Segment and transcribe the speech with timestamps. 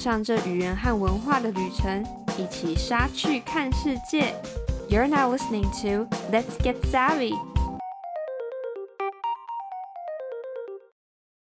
[0.00, 2.02] 上这语言和文化的旅程，
[2.38, 4.34] 一起杀去看世界。
[4.88, 7.34] You're now listening to Let's Get Savvy.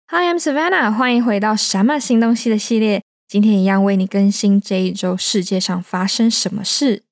[0.09, 3.05] Hi, I'm Savannah，欢迎回到什么新东西的系列。
[3.29, 7.05] 今天一样为你更新这一周世界上发生什么事。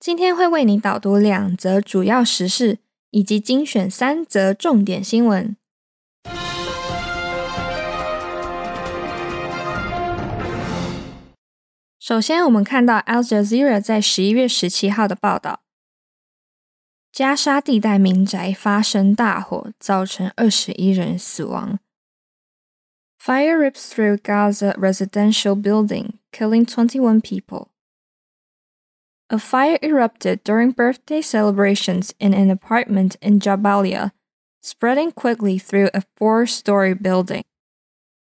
[0.00, 2.80] 今天会为你导读两则主要时事，
[3.12, 5.56] 以及精选三则重点新闻。
[12.01, 15.61] 首先，我们看到 Al Jazeera 在十一月十七号的报道：
[17.11, 21.79] 加沙地带民宅发生大火，造成二十一人死亡。
[23.19, 27.69] Fire rips through Gaza residential building, killing 21 people.
[29.29, 34.11] A fire erupted during birthday celebrations in an apartment in Jabalia,
[34.61, 37.43] spreading quickly through a four story building.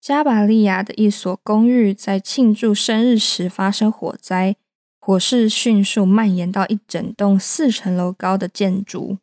[0.05, 4.55] 加巴利亚的一所公寓在庆祝生日时发生火灾，
[4.99, 9.19] 火势迅速蔓延到一整栋四层楼高的建筑。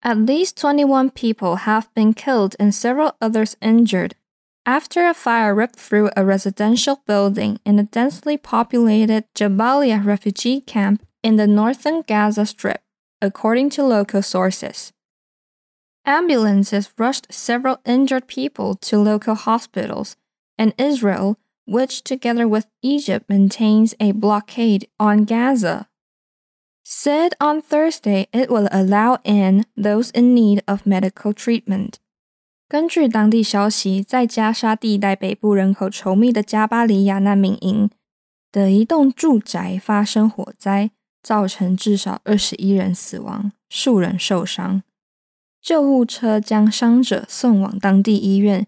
[0.00, 4.12] At least 21 people have been killed and several others injured
[4.64, 11.02] after a fire ripped through a residential building in a densely populated Jabalia refugee camp
[11.22, 12.80] in the northern Gaza Strip,
[13.20, 14.92] according to local sources.
[16.04, 20.14] Ambulances rushed several injured people to local hospitals,
[20.56, 25.88] and Israel, which together with Egypt maintains a blockade on Gaza,
[26.84, 31.94] said on Thursday it will allow in those in need of medical treatment.
[32.68, 37.90] 根据当地消息，在加沙地带北部人口稠密的加巴利亚难民营
[38.52, 44.84] 的一栋住宅发生火灾，造成至少二十一人死亡，数人受伤。
[45.60, 48.66] 救护车将伤者送往当地医院。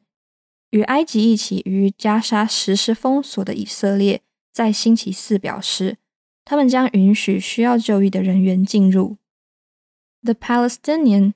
[0.71, 4.23] 与埃及一起于加沙实施封锁的以色列，
[4.53, 5.97] 在星期四表示，
[6.45, 9.17] 他们将允许需要就医的人员进入。
[10.23, 11.35] The Palestinian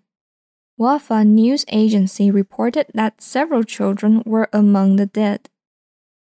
[0.77, 5.41] Wafa news agency reported that several children were among the dead.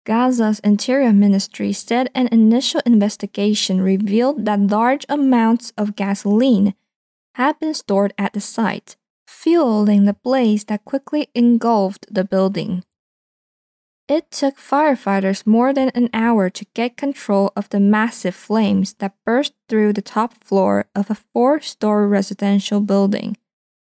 [0.06, 6.74] Gaza's Interior Ministry said an initial investigation revealed that large amounts of gasoline
[7.36, 8.96] had been stored at the site
[9.34, 12.84] fueling the blaze that quickly engulfed the building.
[14.08, 19.14] It took firefighters more than an hour to get control of the massive flames that
[19.24, 23.38] burst through the top floor of a four story residential building.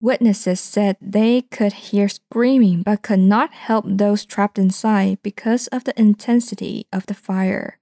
[0.00, 5.84] Witnesses said they could hear screaming but could not help those trapped inside because of
[5.84, 7.78] the intensity of the fire.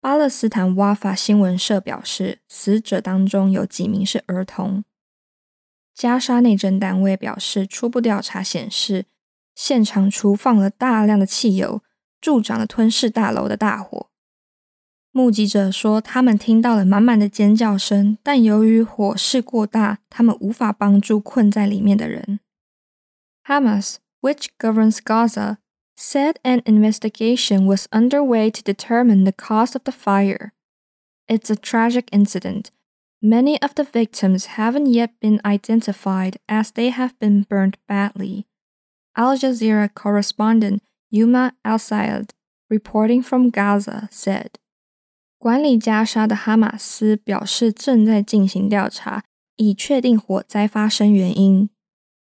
[0.00, 4.84] 巴勒斯坦挖法新闻社表示，死者当中有几名是儿童。
[5.94, 9.06] 加沙内政单位表示，初步调查显示，
[9.54, 11.82] 现场储放了大量的汽油，
[12.20, 14.08] 助长了吞噬大楼的大火。
[15.10, 22.38] 目击者说，他们听到了满满的尖叫声，但由于火势过大，他们无法帮助困在里面的人。
[23.44, 25.56] Hamas, which governs Gaza,
[25.96, 30.52] said an investigation was underway to determine the cause of the fire.
[31.26, 32.66] It's a tragic incident.
[33.25, 38.43] Many of the victims haven't yet been identified as they have been burned badly.
[39.15, 42.31] Al Jazeera correspondent Youmna Al Sayed,
[42.69, 44.55] reporting from Gaza, said.
[45.37, 49.23] 管理加沙的哈马斯表示，正在进行调查，
[49.55, 51.69] 以确定火灾发生原因。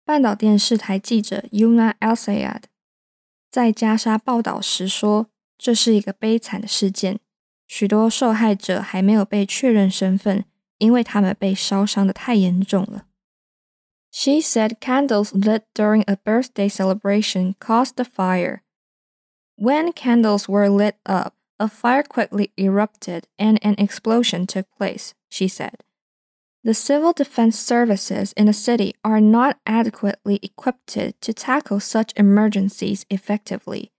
[0.04, 2.62] 半岛电视台记者 Youmna Al Sayed
[3.50, 5.26] 在加沙报道时说
[5.58, 7.18] ：“这是一个悲惨的事件，
[7.66, 10.44] 许多受害者还没有被确认身份，
[10.81, 13.05] 因为他们被烧伤的太严重了。
[14.11, 18.61] She said candles lit during a birthday celebration caused the fire.
[19.55, 25.47] When candles were lit up, a fire quickly erupted and an explosion took place, she
[25.47, 25.83] said.
[26.63, 33.05] The civil defense services in the city are not adequately equipped to tackle such emergencies
[33.09, 33.91] effectively,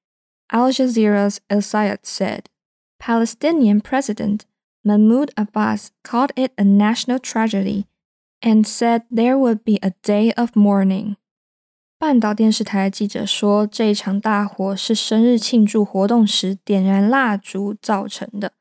[0.52, 2.50] Al Jazeera's El Sayed said.
[2.98, 4.44] Palestinian President
[4.83, 7.85] Mahmoud Abbas called it a national tragedy
[8.41, 11.15] and said there would be a day of mourning.
[11.97, 18.51] 半岛电视台记者说，这一场大火是生日庆祝活动时点燃蜡烛造成的。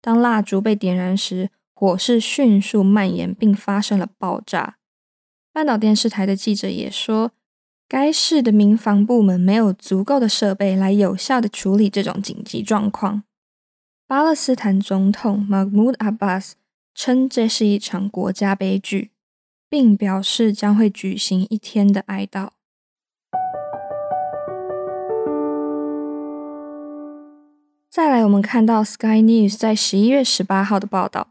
[0.00, 4.78] 当蜡烛被点燃时，火势迅速蔓延并发生了爆炸。
[5.52, 7.32] 半岛电视台的记者也说，
[7.86, 13.24] 该市的民防部门没有足够的设备来有效的处理这种紧急状况。
[14.10, 16.54] 巴勒斯坦总统 Mahmoud Abbas
[16.96, 19.12] 称这是一场国家悲剧，
[19.68, 22.48] 并表示将会举行一天的哀悼。
[27.88, 31.28] 再来，我们看到 Sky News 在十一月十八号的报道，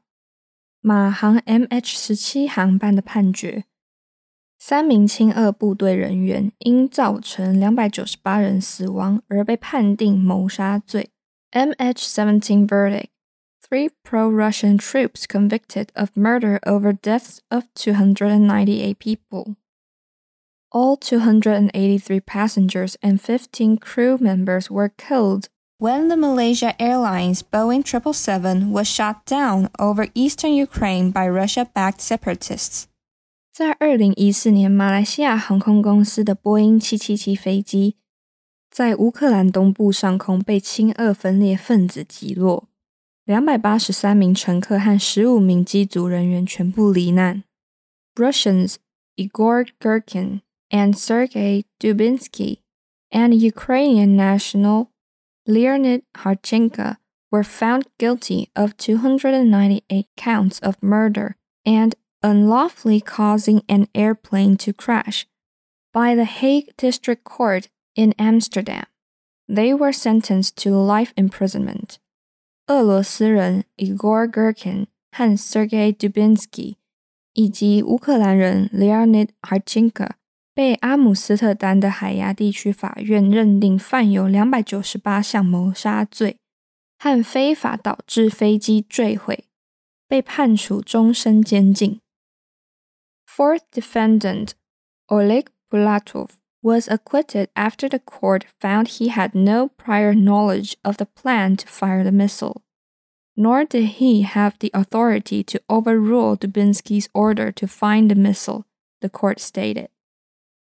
[0.79, 3.65] 马航 MH 十七航班的判决，
[4.57, 11.09] 三名亲俄部队人员因造成两百九十八人死亡而被判定谋杀罪。
[11.54, 13.10] MH17 verdict:
[13.62, 19.56] Three pro-Russian troops convicted of murder over deaths of 298 people.
[20.70, 25.48] All 283 passengers and 15 crew members were killed
[25.78, 32.88] when the Malaysia Airlines Boeing 777 was shot down over eastern Ukraine by Russia-backed separatists.
[33.52, 37.96] 在二零一四年，马来西亚航空公司的波音七七七飞机
[38.69, 42.67] 在乌克兰东部上空被亲俄分裂分子击落，
[43.25, 47.43] 两百八十三名乘客和十五名机组人员全部罹难。
[48.15, 48.75] Russians
[49.15, 52.59] Igor Girkin and Sergei Dubinsky
[53.09, 54.87] and Ukrainian national
[55.45, 56.97] Leonid Kharchenko
[57.31, 65.25] were found guilty of 298 counts of murder and unlawfully causing an airplane to crash
[65.91, 68.84] by the Hague District Court in Amsterdam.
[69.46, 71.96] They were sentenced to life imprisonment.
[72.66, 76.76] 俄罗斯人 Igor Girkin 和 Sergei Dubinsky
[77.34, 80.12] 以及乌克兰人 Leonid Harchenko
[80.54, 86.38] 被阿姆斯特丹的海牙地区法院认定犯有两百九十八项谋杀罪
[86.98, 89.44] 和非法导致飞机坠毁，
[90.08, 92.00] 被判处终身监禁。
[93.26, 94.52] Fourth defendant
[95.08, 96.28] Oleg Bulatov
[96.62, 101.66] was acquitted after the court found he had no prior knowledge of the plan to
[101.66, 102.62] fire the missile,
[103.36, 108.64] nor did he have the authority to overrule Dubinsky's order to find the missile,
[109.00, 109.88] the court stated.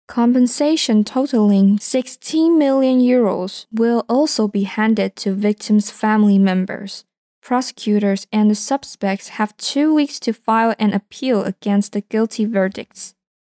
[0.08, 7.04] Compensation totaling 16 million euros will also be handed to victims' family members.
[7.40, 13.14] Prosecutors and the suspects have two weeks to file an appeal against the guilty verdicts.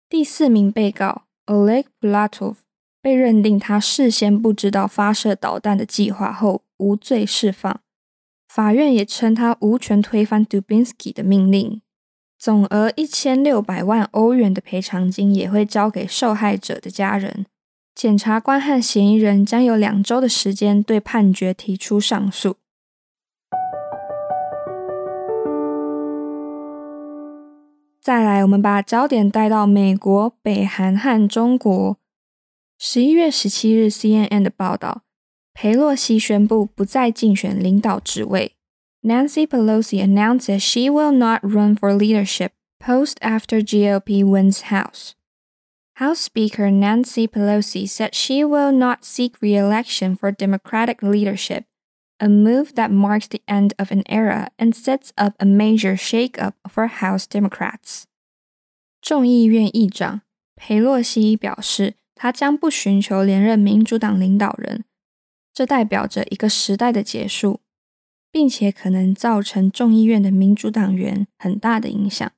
[0.07, 2.56] 第四名被告 Oleg Bulatov
[3.02, 7.80] 被认定他事先不知道发射导弹的计划后无罪释放。
[8.48, 11.80] 法院也称他无权推翻 Dubinsky 的命令。
[12.38, 17.46] 总额一千六百万欧元的赔偿金也会交给受害者的家人。
[17.94, 22.56] 检察官和嫌疑人将有两周的时间对判决提出上诉。
[28.01, 31.97] 再来，我们把焦点带到美国、北韩和中国。
[32.77, 35.03] 十一月十七日，CNN 的报道，
[35.53, 38.51] 佩洛西宣布不再竞选领导职位。
[39.01, 42.49] Nancy Pelosi announces she will not run for leadership
[42.79, 45.11] post after GOP wins House.
[45.95, 51.65] House Speaker Nancy Pelosi said she will not seek re-election for Democratic leadership,
[52.20, 56.54] a move that marks the end of an era and sets up a major shake-up
[56.72, 58.04] for House Democrats.
[59.00, 60.20] 众议院议长
[60.54, 64.84] 佩洛西表示，他将不寻求连任民主党领导人，
[65.52, 67.60] 这代表着一个时代的结束。
[68.32, 72.30] 并且可能造成众议院的民主党员很大的影响。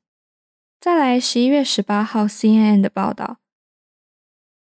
[0.80, 3.36] 再来，十一月十八号，CNN 的报道，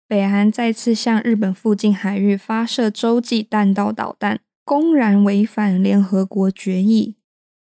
[0.06, 7.15] 北韩再次向日本附近海域发射洲际弹道导弹，公然违反联合国决议。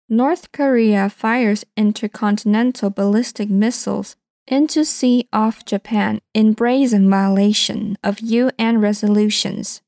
[0.09, 4.13] North Korea fires intercontinental ballistic missiles
[4.47, 9.81] into sea off Japan in brazen violation of UN resolutions.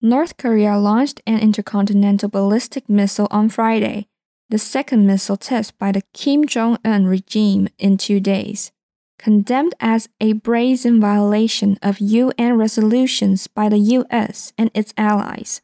[0.00, 4.06] North Korea launched an intercontinental ballistic missile on Friday,
[4.48, 8.72] the second missile test by the Kim Jong un regime in two days.
[9.18, 15.60] Condemned as a brazen violation of UN resolutions by the US and its allies.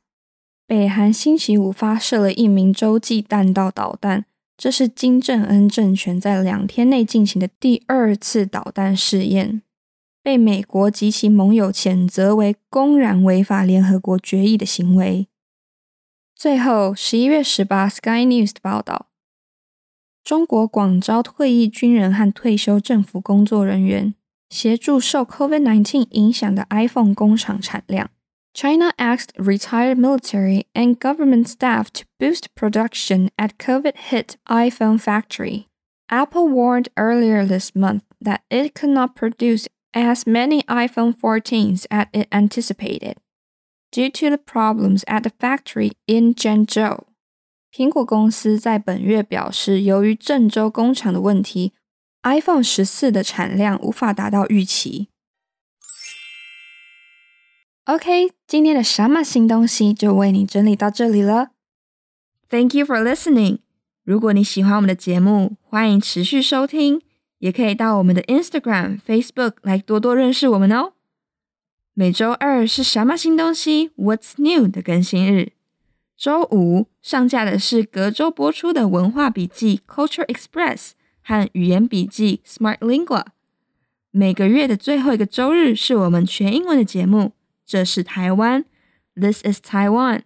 [0.69, 9.63] 北韩星期五发射了一名洲际弹道导弹，这是金正恩政权在两天内进行的第二次导弹试验。
[10.21, 15.27] 被美国及其盟友谴责为公然违反联合国决议的行为。
[16.35, 19.07] 最后，十一月十八，Sky News 的报道：
[20.23, 24.13] 中国广招退役军人和退休政府工作人员，
[24.51, 28.11] 协助受 COVID-19 影响的 iPhone 工厂产量。
[28.54, 35.66] China asked retired military and government staff to boost production at COVID-hit iPhone factory.
[36.08, 42.06] Apple warned earlier this month that it could not produce as many iPhone 14s as
[42.12, 43.16] it anticipated
[43.90, 47.04] due to the problems at the factory in Zhengzhou.
[47.72, 51.72] 苹果公司在本月表示，由于郑州工厂的问题，
[52.22, 55.08] iPhone 十四的产量无法达到预期。
[57.91, 61.49] OK，今天的什么新东西就为你整理到这里了。
[62.47, 63.61] Thank you for listening.
[64.03, 67.01] 如果你喜欢我们的节目，欢迎持续收听，
[67.39, 70.93] 也可以到我们的 Instagram、Facebook 来多多认识我们哦。
[71.95, 75.53] 每周二是什么新东西？What's new 的更新日。
[76.15, 80.91] 周五上架的是隔周播出的文化笔记 Culture Express
[81.23, 83.25] 和语言笔记 Smart Lingua。
[84.11, 87.31] 每个月的最后一个周日是我们全英文的节目。
[87.69, 88.65] 这是台湾
[89.13, 90.23] ，This is Taiwan。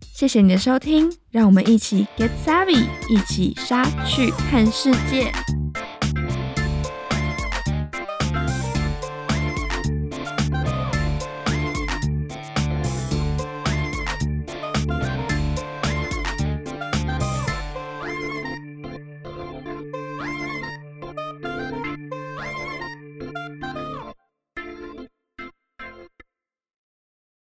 [0.00, 5.32] 谢谢你的收听，让我们一起 get savvy，一起杀去看世界。